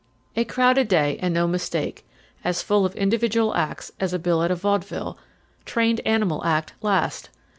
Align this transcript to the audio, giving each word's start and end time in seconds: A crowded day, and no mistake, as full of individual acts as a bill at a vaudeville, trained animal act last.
A 0.35 0.45
crowded 0.45 0.87
day, 0.87 1.19
and 1.21 1.31
no 1.31 1.47
mistake, 1.47 2.07
as 2.43 2.63
full 2.63 2.87
of 2.87 2.95
individual 2.95 3.53
acts 3.55 3.91
as 3.99 4.13
a 4.13 4.17
bill 4.17 4.41
at 4.41 4.49
a 4.49 4.55
vaudeville, 4.55 5.15
trained 5.65 6.01
animal 6.07 6.43
act 6.43 6.73
last. 6.81 7.29